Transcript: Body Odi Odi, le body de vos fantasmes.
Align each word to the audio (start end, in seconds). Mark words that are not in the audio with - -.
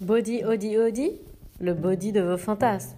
Body 0.00 0.44
Odi 0.46 0.78
Odi, 0.78 1.12
le 1.60 1.74
body 1.74 2.12
de 2.12 2.22
vos 2.22 2.38
fantasmes. 2.38 2.96